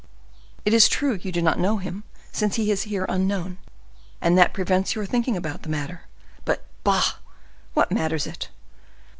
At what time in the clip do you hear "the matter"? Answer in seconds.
5.61-6.07